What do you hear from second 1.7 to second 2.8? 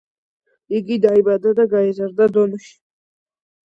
გაიზარდა დონში.